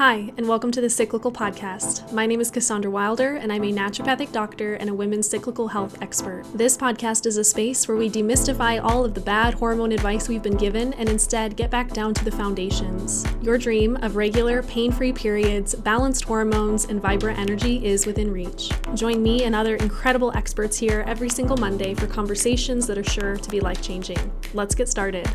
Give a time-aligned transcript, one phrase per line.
[0.00, 2.10] Hi, and welcome to the Cyclical Podcast.
[2.10, 6.00] My name is Cassandra Wilder, and I'm a naturopathic doctor and a women's cyclical health
[6.00, 6.44] expert.
[6.54, 10.42] This podcast is a space where we demystify all of the bad hormone advice we've
[10.42, 13.26] been given and instead get back down to the foundations.
[13.42, 18.70] Your dream of regular, pain free periods, balanced hormones, and vibrant energy is within reach.
[18.94, 23.36] Join me and other incredible experts here every single Monday for conversations that are sure
[23.36, 24.32] to be life changing.
[24.54, 25.28] Let's get started.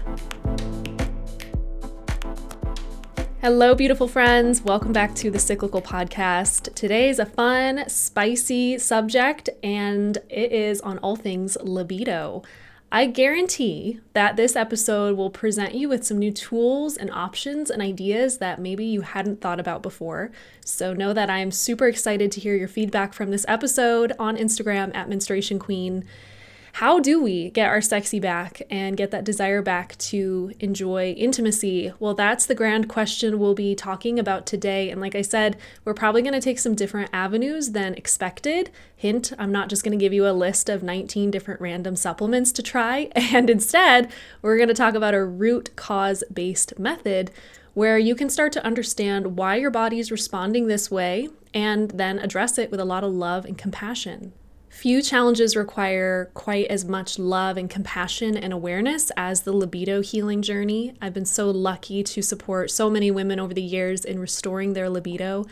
[3.45, 4.63] Hello, beautiful friends.
[4.63, 6.73] Welcome back to the Cyclical Podcast.
[6.73, 12.41] Today is a fun, spicy subject, and it is on all things libido.
[12.91, 17.83] I guarantee that this episode will present you with some new tools and options and
[17.83, 20.31] ideas that maybe you hadn't thought about before.
[20.65, 24.89] So, know that I'm super excited to hear your feedback from this episode on Instagram
[24.95, 26.03] at Menstruation Queen
[26.75, 31.93] how do we get our sexy back and get that desire back to enjoy intimacy?
[31.99, 34.89] Well, that's the grand question we'll be talking about today.
[34.89, 38.71] And like I said, we're probably going to take some different avenues than expected.
[38.93, 42.51] Hint, I'm not just going to give you a list of 19 different random supplements
[42.51, 43.09] to try.
[43.15, 47.31] And instead, we're going to talk about a root cause based method
[47.73, 52.19] where you can start to understand why your body is responding this way and then
[52.19, 54.33] address it with a lot of love and compassion.
[54.75, 60.41] Few challenges require quite as much love and compassion and awareness as the libido healing
[60.41, 60.93] journey.
[61.01, 64.89] I've been so lucky to support so many women over the years in restoring their
[64.89, 65.45] libido.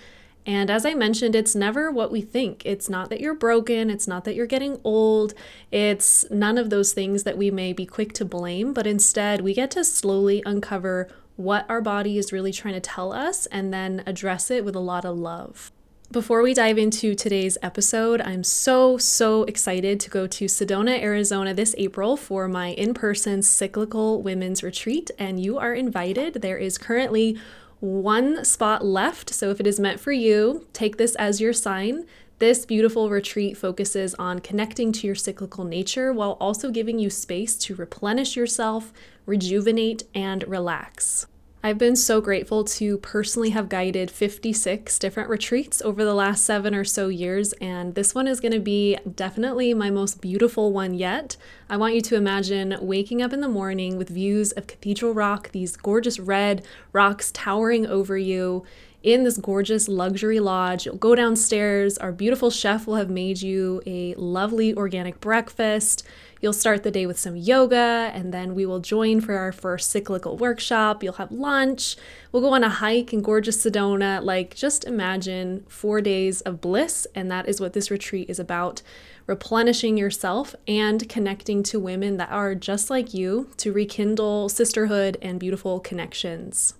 [0.45, 2.65] And as I mentioned, it's never what we think.
[2.65, 5.33] It's not that you're broken, it's not that you're getting old,
[5.71, 9.53] it's none of those things that we may be quick to blame, but instead we
[9.53, 11.07] get to slowly uncover
[11.37, 14.81] what our body is really trying to tell us and then address it with a
[14.81, 15.71] lot of love.
[16.13, 21.55] Before we dive into today's episode, I'm so, so excited to go to Sedona, Arizona
[21.55, 26.43] this April for my in person cyclical women's retreat, and you are invited.
[26.43, 27.39] There is currently
[27.79, 32.05] one spot left, so if it is meant for you, take this as your sign.
[32.37, 37.55] This beautiful retreat focuses on connecting to your cyclical nature while also giving you space
[37.55, 38.93] to replenish yourself,
[39.25, 41.25] rejuvenate, and relax.
[41.65, 46.75] I've been so grateful to personally have guided 56 different retreats over the last seven
[46.75, 50.93] or so years, and this one is going to be definitely my most beautiful one
[50.93, 51.37] yet.
[51.69, 55.51] I want you to imagine waking up in the morning with views of Cathedral Rock,
[55.53, 58.65] these gorgeous red rocks towering over you
[59.01, 60.85] in this gorgeous luxury lodge.
[60.85, 61.97] You'll go downstairs.
[61.97, 66.05] Our beautiful chef will have made you a lovely organic breakfast.
[66.43, 69.89] You'll start the day with some yoga, and then we will join for our first
[69.89, 71.01] cyclical workshop.
[71.01, 71.95] You'll have lunch.
[72.33, 74.21] We'll go on a hike in gorgeous Sedona.
[74.21, 78.81] Like, just imagine four days of bliss, and that is what this retreat is about
[79.25, 85.39] replenishing yourself and connecting to women that are just like you to rekindle sisterhood and
[85.39, 86.73] beautiful connections.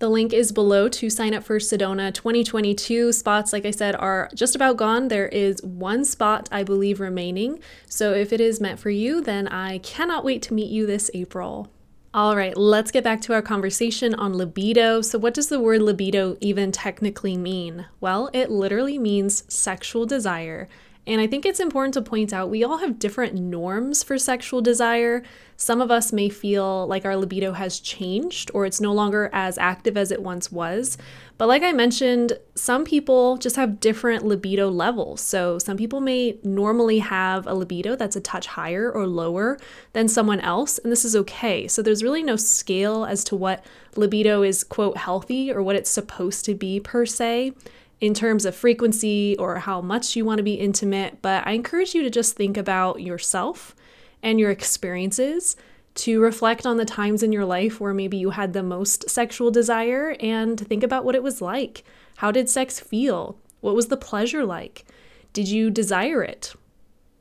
[0.00, 3.12] The link is below to sign up for Sedona 2022.
[3.12, 5.08] Spots, like I said, are just about gone.
[5.08, 7.60] There is one spot, I believe, remaining.
[7.86, 11.10] So if it is meant for you, then I cannot wait to meet you this
[11.12, 11.68] April.
[12.14, 15.02] All right, let's get back to our conversation on libido.
[15.02, 17.86] So, what does the word libido even technically mean?
[18.00, 20.66] Well, it literally means sexual desire.
[21.10, 24.60] And I think it's important to point out we all have different norms for sexual
[24.60, 25.24] desire.
[25.56, 29.58] Some of us may feel like our libido has changed or it's no longer as
[29.58, 30.96] active as it once was.
[31.36, 35.20] But like I mentioned, some people just have different libido levels.
[35.20, 39.58] So some people may normally have a libido that's a touch higher or lower
[39.92, 41.66] than someone else, and this is okay.
[41.66, 43.64] So there's really no scale as to what
[43.96, 47.52] libido is, quote, healthy or what it's supposed to be per se
[48.00, 51.94] in terms of frequency or how much you want to be intimate, but I encourage
[51.94, 53.76] you to just think about yourself
[54.22, 55.56] and your experiences
[55.94, 59.50] to reflect on the times in your life where maybe you had the most sexual
[59.50, 61.84] desire and think about what it was like.
[62.16, 63.38] How did sex feel?
[63.60, 64.84] What was the pleasure like?
[65.32, 66.54] Did you desire it?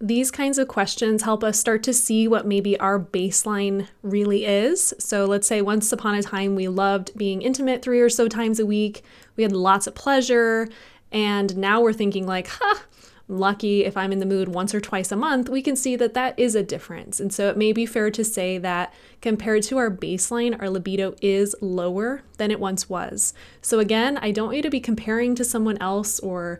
[0.01, 4.93] These kinds of questions help us start to see what maybe our baseline really is.
[4.97, 8.61] So, let's say once upon a time we loved being intimate three or so times
[8.61, 9.03] a week,
[9.39, 10.67] we had lots of pleasure,
[11.13, 12.79] and now we're thinking, like, huh,
[13.29, 16.13] lucky if I'm in the mood once or twice a month, we can see that
[16.13, 17.21] that is a difference.
[17.21, 21.15] And so, it may be fair to say that compared to our baseline, our libido
[21.21, 23.33] is lower than it once was.
[23.61, 26.59] So, again, I don't want you to be comparing to someone else or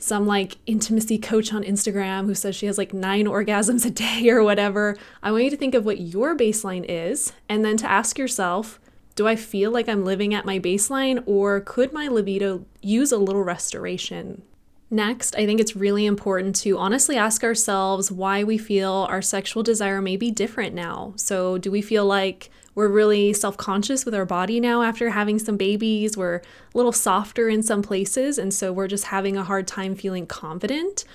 [0.00, 4.28] some like intimacy coach on Instagram who says she has like nine orgasms a day
[4.30, 4.96] or whatever.
[5.22, 8.80] I want you to think of what your baseline is and then to ask yourself,
[9.16, 13.18] do I feel like I'm living at my baseline or could my libido use a
[13.18, 14.42] little restoration?
[14.90, 19.64] Next, I think it's really important to honestly ask ourselves why we feel our sexual
[19.64, 21.14] desire may be different now.
[21.16, 25.38] So, do we feel like We're really self conscious with our body now after having
[25.38, 26.14] some babies.
[26.14, 26.42] We're a
[26.74, 31.06] little softer in some places, and so we're just having a hard time feeling confident.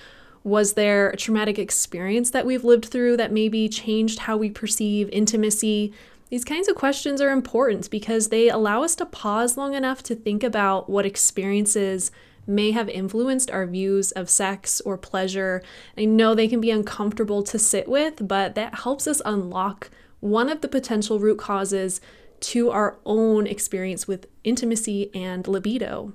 [0.42, 5.08] Was there a traumatic experience that we've lived through that maybe changed how we perceive
[5.12, 5.92] intimacy?
[6.32, 10.14] These kinds of questions are important because they allow us to pause long enough to
[10.14, 12.10] think about what experiences
[12.46, 15.62] may have influenced our views of sex or pleasure.
[15.94, 19.90] I know they can be uncomfortable to sit with, but that helps us unlock
[20.20, 22.00] one of the potential root causes
[22.40, 26.14] to our own experience with intimacy and libido.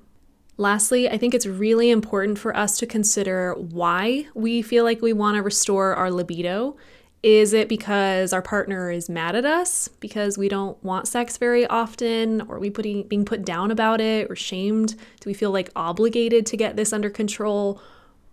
[0.59, 5.13] Lastly, I think it's really important for us to consider why we feel like we
[5.13, 6.75] want to restore our libido.
[7.23, 11.65] Is it because our partner is mad at us because we don't want sex very
[11.65, 12.41] often?
[12.41, 14.89] Or are we putting, being put down about it or shamed?
[15.19, 17.81] Do we feel like obligated to get this under control?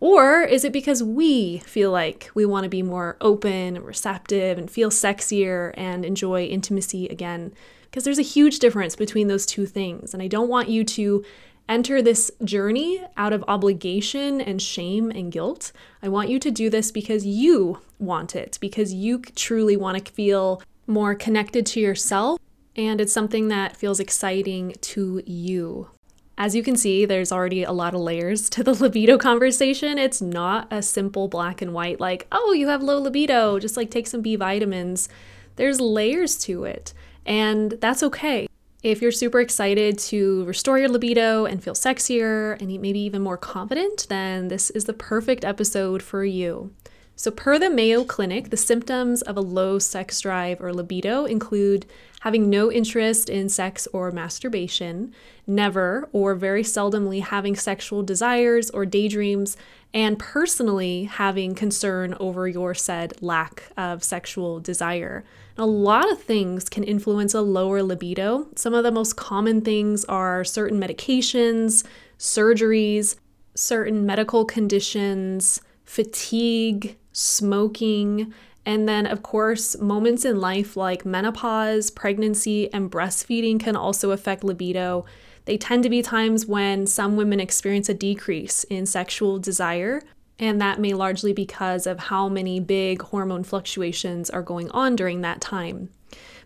[0.00, 4.58] Or is it because we feel like we want to be more open and receptive
[4.58, 7.54] and feel sexier and enjoy intimacy again?
[7.84, 10.12] Because there's a huge difference between those two things.
[10.12, 11.24] And I don't want you to
[11.68, 15.72] enter this journey out of obligation and shame and guilt.
[16.02, 20.12] I want you to do this because you want it, because you truly want to
[20.12, 22.38] feel more connected to yourself,
[22.76, 25.88] and it's something that feels exciting to you.
[26.36, 29.98] As you can see, there's already a lot of layers to the libido conversation.
[29.98, 33.90] It's not a simple black and white, like, oh, you have low libido, just like
[33.90, 35.08] take some B vitamins.
[35.56, 36.92] There's layers to it,
[37.24, 38.48] and that's okay.
[38.84, 43.38] If you're super excited to restore your libido and feel sexier and maybe even more
[43.38, 46.70] confident, then this is the perfect episode for you.
[47.16, 51.86] So, per the Mayo Clinic, the symptoms of a low sex drive or libido include
[52.20, 55.14] having no interest in sex or masturbation,
[55.46, 59.56] never or very seldomly having sexual desires or daydreams,
[59.94, 65.24] and personally having concern over your said lack of sexual desire.
[65.56, 68.48] A lot of things can influence a lower libido.
[68.56, 71.84] Some of the most common things are certain medications,
[72.18, 73.16] surgeries,
[73.54, 78.34] certain medical conditions, fatigue, smoking,
[78.66, 84.42] and then, of course, moments in life like menopause, pregnancy, and breastfeeding can also affect
[84.42, 85.04] libido.
[85.44, 90.00] They tend to be times when some women experience a decrease in sexual desire,
[90.38, 95.20] and that may largely because of how many big hormone fluctuations are going on during
[95.20, 95.90] that time.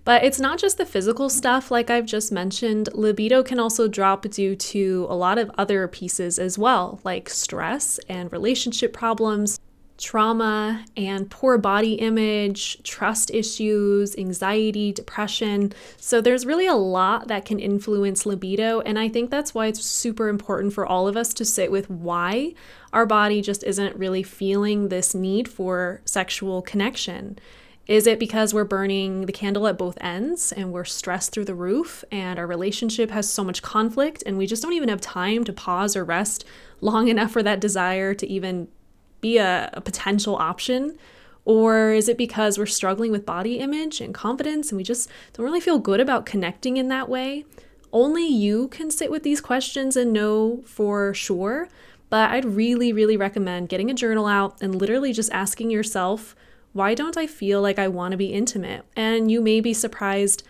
[0.05, 2.89] But it's not just the physical stuff, like I've just mentioned.
[2.95, 7.99] Libido can also drop due to a lot of other pieces as well, like stress
[8.09, 9.61] and relationship problems,
[9.99, 15.73] trauma and poor body image, trust issues, anxiety, depression.
[15.99, 18.81] So there's really a lot that can influence libido.
[18.81, 21.91] And I think that's why it's super important for all of us to sit with
[21.91, 22.55] why
[22.93, 27.39] our body just isn't really feeling this need for sexual connection.
[27.87, 31.55] Is it because we're burning the candle at both ends and we're stressed through the
[31.55, 35.43] roof and our relationship has so much conflict and we just don't even have time
[35.45, 36.45] to pause or rest
[36.83, 38.69] long enough for that desire to even
[39.23, 40.99] be a, a potential option?
[41.47, 45.47] Or is it because we're struggling with body image and confidence and we just don't
[45.47, 47.47] really feel good about connecting in that way?
[47.91, 51.71] Only you can sit with these questions and know for sure.
[52.11, 56.35] But I'd really, really recommend getting a journal out and literally just asking yourself,
[56.73, 58.85] why don't I feel like I want to be intimate?
[58.97, 60.43] And you may be surprised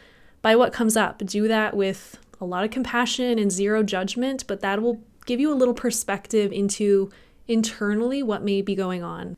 [0.43, 1.19] by what comes up.
[1.25, 5.53] Do that with a lot of compassion and zero judgment, but that will give you
[5.53, 7.11] a little perspective into
[7.47, 9.37] internally what may be going on.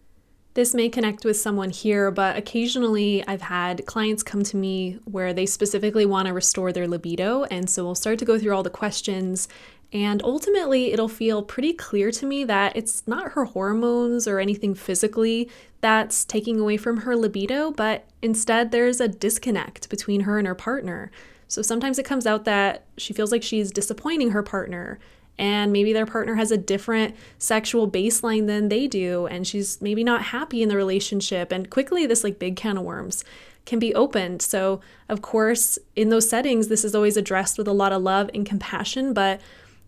[0.55, 5.33] This may connect with someone here, but occasionally I've had clients come to me where
[5.33, 7.45] they specifically want to restore their libido.
[7.45, 9.49] And so we'll start to go through all the questions.
[9.93, 14.75] And ultimately, it'll feel pretty clear to me that it's not her hormones or anything
[14.75, 20.47] physically that's taking away from her libido, but instead there's a disconnect between her and
[20.47, 21.11] her partner.
[21.49, 25.01] So sometimes it comes out that she feels like she's disappointing her partner
[25.41, 30.05] and maybe their partner has a different sexual baseline than they do and she's maybe
[30.05, 33.25] not happy in the relationship and quickly this like big can of worms
[33.65, 37.73] can be opened so of course in those settings this is always addressed with a
[37.73, 39.41] lot of love and compassion but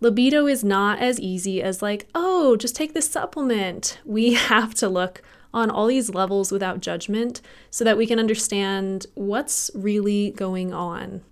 [0.02, 3.98] libido is not as easy as like oh just take this supplement.
[4.04, 5.22] We have to look
[5.54, 7.40] on all these levels without judgment
[7.70, 11.22] so that we can understand what's really going on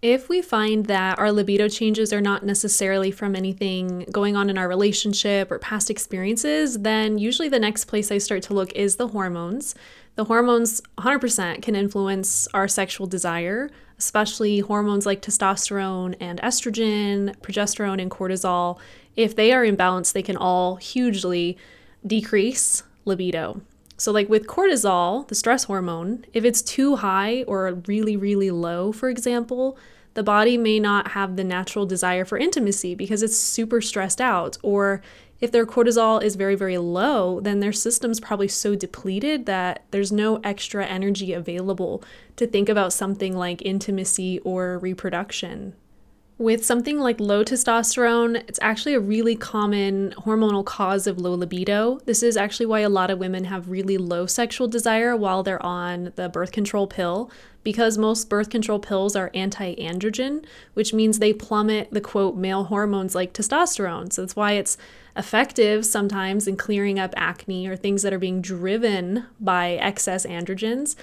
[0.00, 4.56] if we find that our libido changes are not necessarily from anything going on in
[4.56, 8.96] our relationship or past experiences, then usually the next place I start to look is
[8.96, 9.74] the hormones.
[10.14, 18.00] The hormones 100% can influence our sexual desire, especially hormones like testosterone and estrogen, progesterone,
[18.00, 18.78] and cortisol.
[19.16, 21.58] If they are imbalanced, they can all hugely
[22.06, 23.62] decrease libido.
[23.98, 28.92] So, like with cortisol, the stress hormone, if it's too high or really, really low,
[28.92, 29.76] for example,
[30.14, 34.56] the body may not have the natural desire for intimacy because it's super stressed out.
[34.62, 35.02] Or
[35.40, 40.12] if their cortisol is very, very low, then their system's probably so depleted that there's
[40.12, 42.02] no extra energy available
[42.36, 45.74] to think about something like intimacy or reproduction.
[46.38, 51.98] With something like low testosterone, it's actually a really common hormonal cause of low libido.
[52.04, 55.64] This is actually why a lot of women have really low sexual desire while they're
[55.66, 57.28] on the birth control pill,
[57.64, 62.62] because most birth control pills are anti androgen, which means they plummet the quote male
[62.62, 64.12] hormones like testosterone.
[64.12, 64.78] So that's why it's
[65.16, 70.94] effective sometimes in clearing up acne or things that are being driven by excess androgens.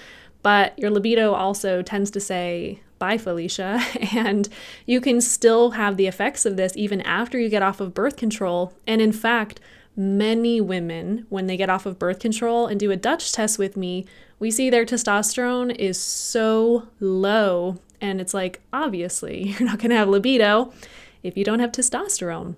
[0.44, 3.80] But your libido also tends to say, bye, Felicia.
[4.16, 4.50] And
[4.88, 8.16] you can still have the effects of this even after you get off of birth
[8.16, 8.74] control.
[8.88, 9.60] And in fact,
[9.96, 13.78] many women, when they get off of birth control and do a Dutch test with
[13.78, 14.06] me,
[14.40, 17.78] we see their testosterone is so low.
[18.02, 20.74] And it's like, obviously, you're not going to have libido
[21.22, 22.56] if you don't have testosterone.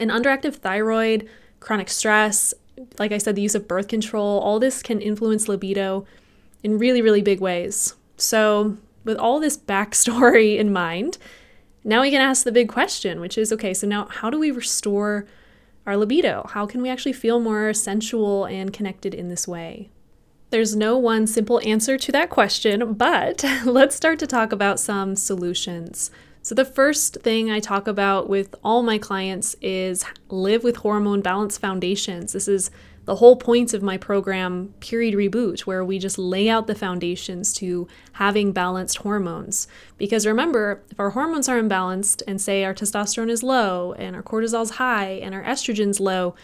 [0.00, 1.28] An underactive thyroid,
[1.60, 2.54] chronic stress,
[2.98, 6.06] like I said, the use of birth control, all this can influence libido
[6.62, 7.94] in really, really big ways.
[8.16, 11.18] So, with all this backstory in mind,
[11.82, 14.52] now we can ask the big question, which is okay, so now how do we
[14.52, 15.26] restore
[15.86, 16.46] our libido?
[16.50, 19.88] How can we actually feel more sensual and connected in this way?
[20.50, 25.16] There's no one simple answer to that question, but let's start to talk about some
[25.16, 26.10] solutions.
[26.42, 31.20] So, the first thing I talk about with all my clients is live with hormone
[31.20, 32.32] balance foundations.
[32.32, 32.70] This is
[33.08, 37.54] the whole points of my program, Period Reboot, where we just lay out the foundations
[37.54, 39.66] to having balanced hormones.
[39.96, 44.22] Because remember, if our hormones are imbalanced and say our testosterone is low and our
[44.22, 46.34] cortisol's high and our estrogen's low,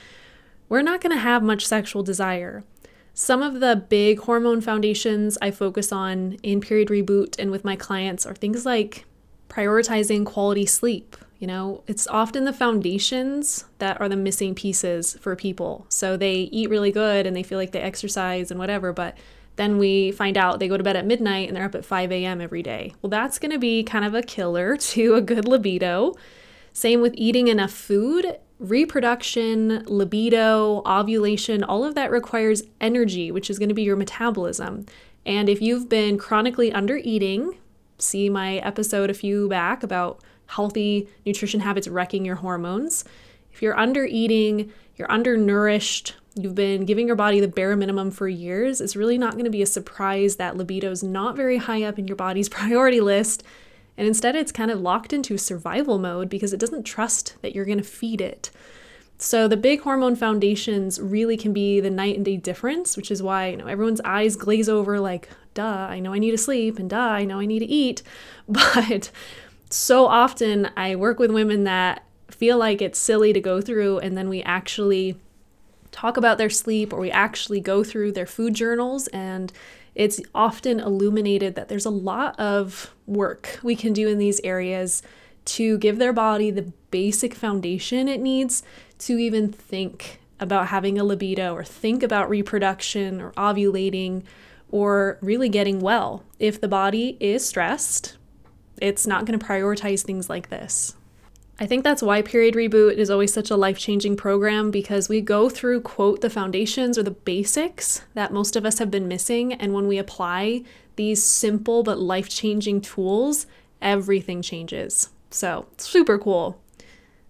[0.71, 2.65] we're not going to have much sexual desire.
[3.13, 7.77] Some of the big hormone foundations I focus on in Period Reboot and with my
[7.77, 9.05] clients are things like
[9.51, 11.15] prioritizing quality sleep,
[11.45, 15.85] you know, it's often the foundations that are the missing pieces for people.
[15.91, 19.15] So they eat really good and they feel like they exercise and whatever, but
[19.57, 22.11] then we find out they go to bed at midnight and they're up at 5
[22.13, 22.41] a.m.
[22.41, 22.95] every day.
[23.03, 26.15] Well, that's going to be kind of a killer to a good libido.
[26.73, 28.39] Same with eating enough food.
[28.59, 34.87] Reproduction, libido, ovulation, all of that requires energy, which is going to be your metabolism.
[35.27, 37.59] And if you've been chronically under eating,
[37.99, 43.05] see my episode a few back about healthy nutrition habits wrecking your hormones.
[43.53, 48.29] If you're under eating, you're undernourished, you've been giving your body the bare minimum for
[48.29, 51.83] years, it's really not going to be a surprise that libido is not very high
[51.83, 53.43] up in your body's priority list.
[53.97, 57.65] And instead, it's kind of locked into survival mode because it doesn't trust that you're
[57.65, 58.51] going to feed it.
[59.19, 63.23] So the big hormone foundations really can be the night and day difference, which is
[63.23, 66.79] why you know everyone's eyes glaze over like, duh, I know I need to sleep
[66.79, 68.03] and duh, I know I need to eat.
[68.47, 69.11] But
[69.75, 74.17] so often I work with women that feel like it's silly to go through, and
[74.17, 75.17] then we actually
[75.91, 79.53] talk about their sleep or we actually go through their food journals and
[79.95, 85.05] it's often illuminated that there's a lot of work we can do in these areas
[85.45, 88.65] to give their body the basic foundation it needs
[88.99, 94.25] to even think about having a libido or think about reproduction or ovulating
[94.73, 96.25] or really getting well.
[96.41, 98.17] If the body is stressed,
[98.81, 100.95] it's not going to prioritize things like this.
[101.59, 105.21] I think that's why Period Reboot is always such a life changing program because we
[105.21, 109.53] go through, quote, the foundations or the basics that most of us have been missing.
[109.53, 110.65] And when we apply
[110.97, 113.47] these simple but life changing tools,
[113.81, 115.11] everything changes.
[115.31, 116.61] So, super cool.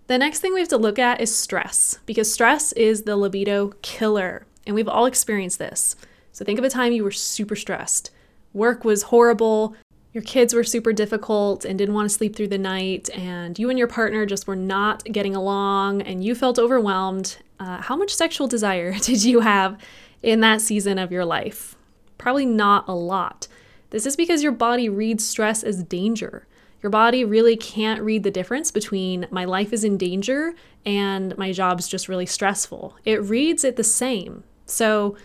[0.06, 3.72] The next thing we have to look at is stress because stress is the libido
[3.82, 4.46] killer.
[4.66, 5.96] And we've all experienced this.
[6.32, 8.10] So, think of a time you were super stressed.
[8.54, 9.74] Work was horrible,
[10.14, 13.68] your kids were super difficult and didn't want to sleep through the night, and you
[13.68, 18.14] and your partner just were not getting along, and you felt overwhelmed, uh, how much
[18.14, 19.76] sexual desire did you have
[20.22, 21.74] in that season of your life?
[22.16, 23.48] Probably not a lot.
[23.90, 26.46] This is because your body reads stress as danger.
[26.80, 30.54] Your body really can't read the difference between my life is in danger
[30.84, 32.94] and my job's just really stressful.
[33.04, 34.44] It reads it the same.
[34.66, 35.16] So,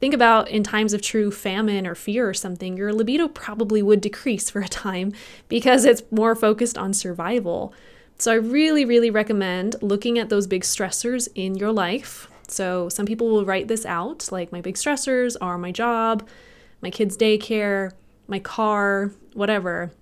[0.00, 4.00] Think about in times of true famine or fear or something, your libido probably would
[4.00, 5.12] decrease for a time
[5.48, 7.74] because it's more focused on survival.
[8.16, 12.28] So I really, really recommend looking at those big stressors in your life.
[12.48, 16.26] So some people will write this out, like my big stressors are my job,
[16.80, 17.92] my kids' daycare,
[18.26, 19.92] my car, whatever.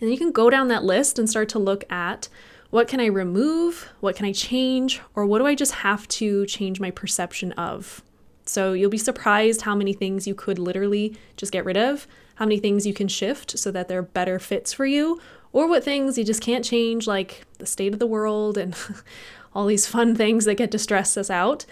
[0.00, 2.28] And you can go down that list and start to look at
[2.70, 6.46] what can I remove, what can I change, or what do I just have to
[6.46, 8.02] change my perception of?
[8.50, 12.46] So you'll be surprised how many things you could literally just get rid of, how
[12.46, 15.20] many things you can shift so that they're better fits for you,
[15.52, 18.74] or what things you just can't change, like the state of the world and
[19.54, 21.64] all these fun things that get to stress us out.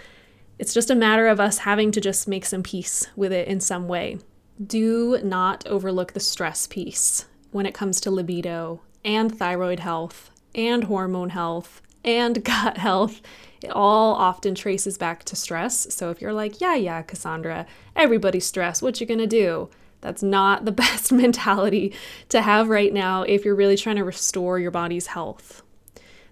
[0.60, 3.58] It's just a matter of us having to just make some peace with it in
[3.58, 4.18] some way.
[4.64, 10.84] Do not overlook the stress piece when it comes to libido and thyroid health and
[10.84, 13.20] hormone health and gut health.
[13.62, 15.92] It all often traces back to stress.
[15.94, 19.68] So if you're like, yeah, yeah, Cassandra, everybody's stressed, what you gonna do?
[20.00, 21.92] That's not the best mentality
[22.28, 25.62] to have right now if you're really trying to restore your body's health.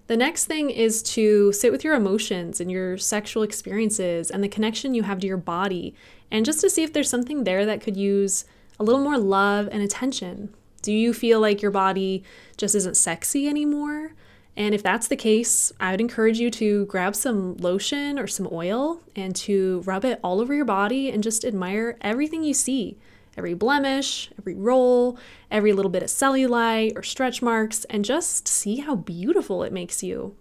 [0.07, 4.47] The next thing is to sit with your emotions and your sexual experiences and the
[4.47, 5.93] connection you have to your body,
[6.31, 8.45] and just to see if there's something there that could use
[8.79, 10.55] a little more love and attention.
[10.81, 12.23] Do you feel like your body
[12.55, 14.13] just isn't sexy anymore?
[14.57, 18.49] And if that's the case, I would encourage you to grab some lotion or some
[18.51, 22.97] oil and to rub it all over your body and just admire everything you see
[23.37, 25.15] every blemish, every roll,
[25.51, 30.01] every little bit of cellulite or stretch marks, and just see how beautiful it makes
[30.01, 30.35] you.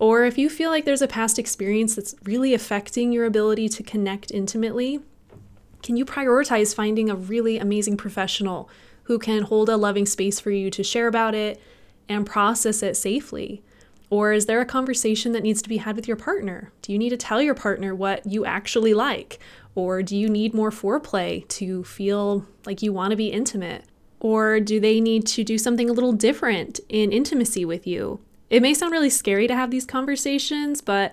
[0.00, 3.84] Or if you feel like there's a past experience that's really affecting your ability to
[3.84, 4.98] connect intimately,
[5.80, 8.68] can you prioritize finding a really amazing professional
[9.04, 11.60] who can hold a loving space for you to share about it
[12.08, 13.62] and process it safely?
[14.10, 16.70] Or is there a conversation that needs to be had with your partner?
[16.82, 19.38] Do you need to tell your partner what you actually like?
[19.74, 23.84] Or do you need more foreplay to feel like you want to be intimate?
[24.20, 28.20] Or do they need to do something a little different in intimacy with you?
[28.50, 31.12] It may sound really scary to have these conversations, but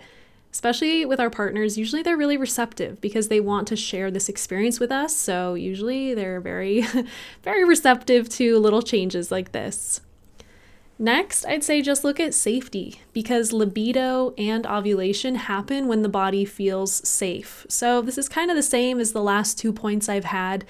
[0.51, 4.79] especially with our partners, usually they're really receptive because they want to share this experience
[4.79, 5.15] with us.
[5.15, 6.85] So usually they're very,
[7.43, 10.01] very receptive to little changes like this.
[11.01, 16.45] Next, I'd say just look at safety because libido and ovulation happen when the body
[16.45, 17.65] feels safe.
[17.67, 20.63] So, this is kind of the same as the last two points I've had,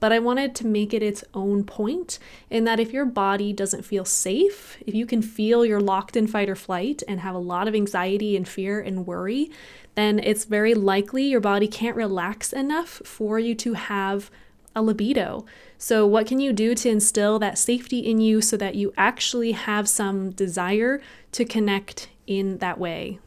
[0.00, 3.84] but I wanted to make it its own point in that if your body doesn't
[3.84, 7.38] feel safe, if you can feel you're locked in fight or flight and have a
[7.38, 9.50] lot of anxiety and fear and worry,
[9.96, 14.30] then it's very likely your body can't relax enough for you to have
[14.74, 15.44] a libido.
[15.78, 19.52] So, what can you do to instill that safety in you so that you actually
[19.52, 21.00] have some desire
[21.32, 23.18] to connect in that way?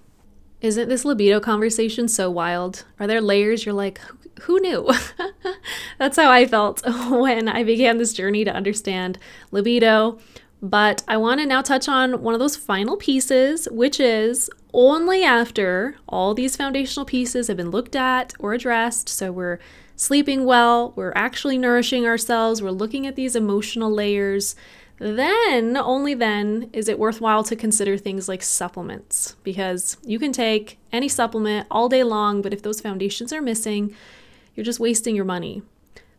[0.59, 2.83] Isn't this libido conversation so wild?
[2.99, 4.01] Are there layers you're like,
[4.41, 4.89] who knew?
[5.99, 9.19] That's how I felt when I began this journey to understand
[9.51, 10.19] libido.
[10.61, 15.23] But I want to now touch on one of those final pieces, which is only
[15.23, 19.07] after all these foundational pieces have been looked at or addressed.
[19.07, 19.59] So we're
[19.97, 24.55] sleeping well, we're actually nourishing ourselves, we're looking at these emotional layers,
[24.99, 30.79] then, only then, is it worthwhile to consider things like supplements because you can take
[30.91, 33.93] any supplement all day long, but if those foundations are missing,
[34.55, 35.61] you're just wasting your money.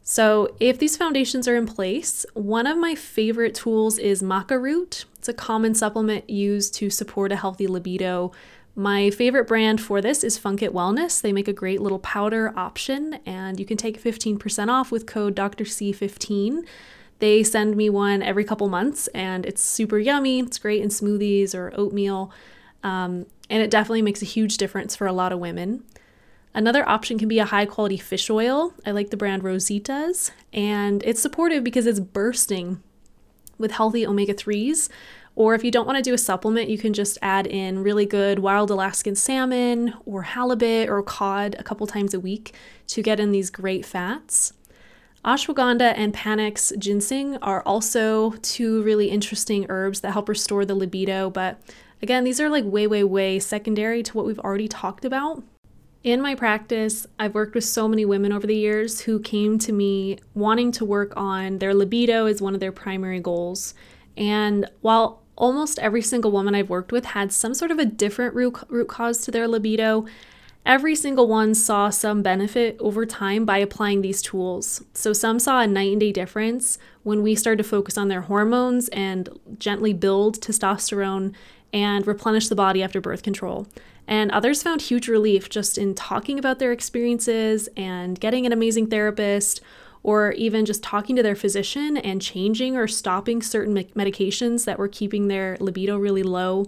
[0.04, 5.04] So, if these foundations are in place, one of my favorite tools is maca root.
[5.18, 8.32] It's a common supplement used to support a healthy libido
[8.78, 11.20] my favorite brand for this is Funkit Wellness.
[11.20, 15.34] They make a great little powder option, and you can take 15% off with code
[15.34, 15.64] Dr.
[15.64, 16.64] C15.
[17.18, 20.38] They send me one every couple months, and it's super yummy.
[20.38, 22.30] It's great in smoothies or oatmeal,
[22.84, 25.82] um, and it definitely makes a huge difference for a lot of women.
[26.54, 28.74] Another option can be a high quality fish oil.
[28.86, 32.80] I like the brand Rosita's, and it's supportive because it's bursting
[33.58, 34.88] with healthy omega 3s
[35.38, 38.04] or if you don't want to do a supplement, you can just add in really
[38.04, 42.56] good wild Alaskan salmon or halibut or cod a couple times a week
[42.88, 44.52] to get in these great fats.
[45.24, 51.30] Ashwagandha and Panax ginseng are also two really interesting herbs that help restore the libido,
[51.30, 51.60] but
[52.02, 55.44] again, these are like way, way, way secondary to what we've already talked about.
[56.02, 59.70] In my practice, I've worked with so many women over the years who came to
[59.70, 63.74] me wanting to work on their libido as one of their primary goals.
[64.16, 68.34] And while almost every single woman I've worked with had some sort of a different
[68.34, 70.04] root, root cause to their libido.
[70.66, 74.84] Every single one saw some benefit over time by applying these tools.
[74.92, 78.22] So, some saw a night and day difference when we started to focus on their
[78.22, 81.32] hormones and gently build testosterone
[81.72, 83.66] and replenish the body after birth control.
[84.06, 88.88] And others found huge relief just in talking about their experiences and getting an amazing
[88.88, 89.60] therapist
[90.08, 94.88] or even just talking to their physician and changing or stopping certain medications that were
[94.88, 96.64] keeping their libido really low.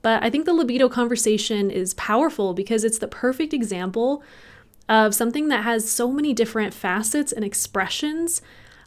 [0.00, 4.22] But I think the libido conversation is powerful because it's the perfect example
[4.88, 8.42] of something that has so many different facets and expressions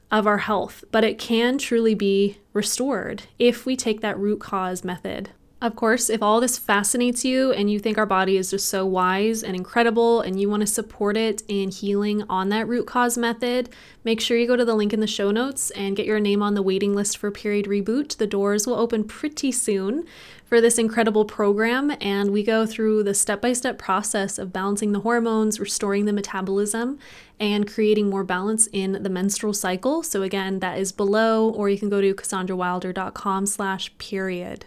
[0.09, 4.85] of our health, but it can truly be restored if we take that root cause
[4.85, 5.31] method.
[5.61, 8.83] Of course, if all this fascinates you and you think our body is just so
[8.83, 13.15] wise and incredible and you want to support it in healing on that root cause
[13.15, 13.69] method,
[14.03, 16.41] make sure you go to the link in the show notes and get your name
[16.41, 18.17] on the waiting list for Period Reboot.
[18.17, 20.03] The doors will open pretty soon
[20.45, 24.93] for this incredible program, and we go through the step by step process of balancing
[24.93, 26.97] the hormones, restoring the metabolism,
[27.39, 30.01] and creating more balance in the menstrual cycle.
[30.01, 34.65] So again, that is below, or you can go to cassandrawilder.com slash period.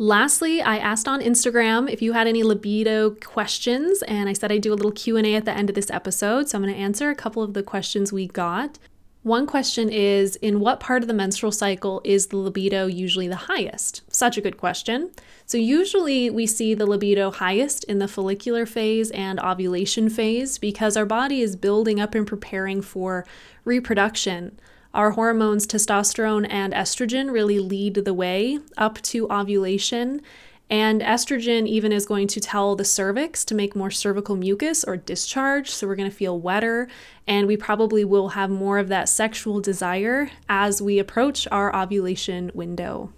[0.00, 4.62] Lastly, I asked on Instagram if you had any libido questions, and I said I'd
[4.62, 7.10] do a little Q&A at the end of this episode, so I'm going to answer
[7.10, 8.78] a couple of the questions we got.
[9.24, 13.34] One question is In what part of the menstrual cycle is the libido usually the
[13.34, 14.02] highest?
[14.14, 15.10] Such a good question.
[15.46, 20.96] So, usually we see the libido highest in the follicular phase and ovulation phase because
[20.96, 23.26] our body is building up and preparing for
[23.64, 24.60] reproduction.
[24.94, 30.22] Our hormones, testosterone and estrogen, really lead the way up to ovulation.
[30.70, 34.96] And estrogen even is going to tell the cervix to make more cervical mucus or
[34.96, 35.70] discharge.
[35.70, 36.88] So we're going to feel wetter.
[37.26, 42.50] And we probably will have more of that sexual desire as we approach our ovulation
[42.54, 43.12] window.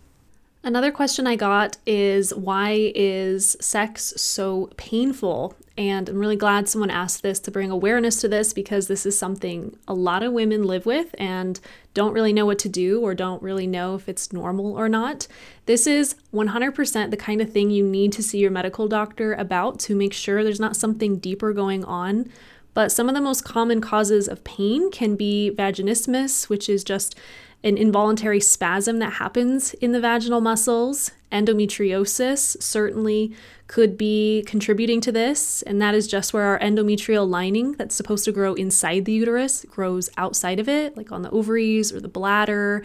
[0.62, 5.54] Another question I got is why is sex so painful?
[5.78, 9.18] And I'm really glad someone asked this to bring awareness to this because this is
[9.18, 11.58] something a lot of women live with and
[11.94, 15.26] don't really know what to do or don't really know if it's normal or not.
[15.64, 19.78] This is 100% the kind of thing you need to see your medical doctor about
[19.80, 22.30] to make sure there's not something deeper going on.
[22.74, 27.16] But some of the most common causes of pain can be vaginismus, which is just
[27.62, 31.12] an involuntary spasm that happens in the vaginal muscles.
[31.30, 33.32] Endometriosis certainly
[33.66, 38.24] could be contributing to this, and that is just where our endometrial lining that's supposed
[38.24, 42.08] to grow inside the uterus grows outside of it, like on the ovaries or the
[42.08, 42.82] bladder.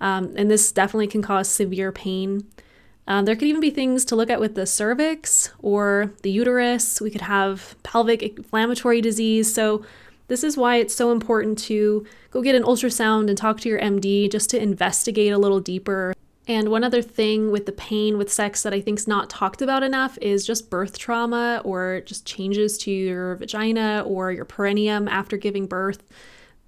[0.00, 2.46] Um, and this definitely can cause severe pain.
[3.08, 7.00] Um, there could even be things to look at with the cervix or the uterus.
[7.00, 9.54] We could have pelvic inflammatory disease.
[9.54, 9.84] So,
[10.28, 13.80] this is why it's so important to go get an ultrasound and talk to your
[13.80, 16.14] MD just to investigate a little deeper.
[16.48, 19.62] And one other thing with the pain with sex that I think is not talked
[19.62, 25.08] about enough is just birth trauma or just changes to your vagina or your perineum
[25.08, 26.02] after giving birth.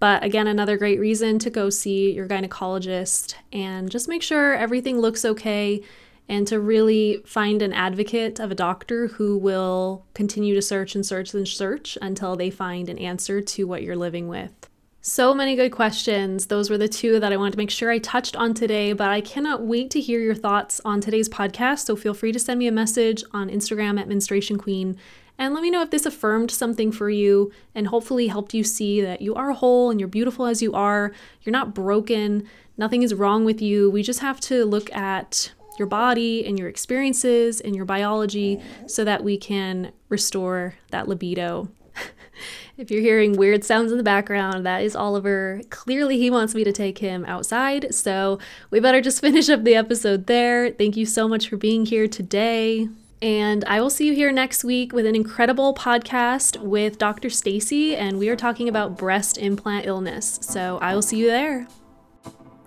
[0.01, 4.99] But again, another great reason to go see your gynecologist and just make sure everything
[4.99, 5.83] looks okay
[6.29, 11.05] and to really find an advocate of a doctor who will continue to search and
[11.05, 14.53] search and search until they find an answer to what you're living with.
[15.01, 16.47] So many good questions.
[16.47, 19.09] Those were the two that I wanted to make sure I touched on today, but
[19.09, 21.87] I cannot wait to hear your thoughts on today's podcast.
[21.87, 24.99] So feel free to send me a message on Instagram at Menstruation Queen
[25.39, 29.01] and let me know if this affirmed something for you and hopefully helped you see
[29.01, 31.13] that you are whole and you're beautiful as you are.
[31.43, 32.49] You're not broken.
[32.77, 33.89] Nothing is wrong with you.
[33.89, 39.05] We just have to look at your body and your experiences and your biology so
[39.05, 41.69] that we can restore that libido.
[42.77, 45.61] if you're hearing weird sounds in the background, that is Oliver.
[45.71, 48.39] Clearly, he wants me to take him outside, so
[48.71, 50.71] we better just finish up the episode there.
[50.71, 52.89] Thank you so much for being here today.
[53.21, 57.31] And I will see you here next week with an incredible podcast with Dr.
[57.31, 60.39] Stacy, and we are talking about breast implant illness.
[60.43, 61.67] So I will see you there.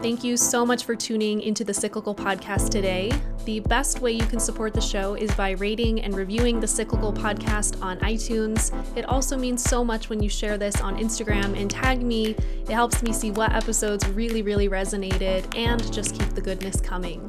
[0.02, 3.12] Thank you so much for tuning into the Cyclical Podcast today.
[3.46, 7.14] The best way you can support the show is by rating and reviewing the Cyclical
[7.14, 8.74] Podcast on iTunes.
[8.98, 12.32] It also means so much when you share this on Instagram and tag me.
[12.32, 17.24] It helps me see what episodes really, really resonated and just keep the goodness coming.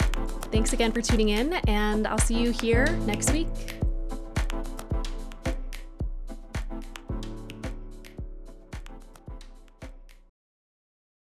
[0.50, 3.48] Thanks again for tuning in, and I'll see you here next week.